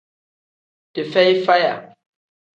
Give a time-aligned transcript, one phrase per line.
[0.93, 1.73] Dii feyi faya.